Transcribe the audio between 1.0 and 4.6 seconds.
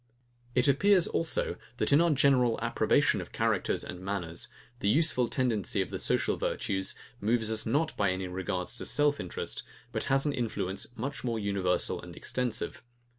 also, that, in our general approbation of characters and manners,